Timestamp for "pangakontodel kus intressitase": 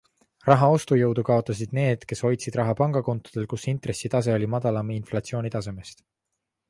2.81-4.35